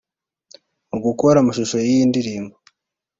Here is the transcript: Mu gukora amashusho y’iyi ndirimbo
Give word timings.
Mu 0.89 0.97
gukora 1.05 1.37
amashusho 1.39 1.77
y’iyi 1.87 2.03
ndirimbo 2.09 2.55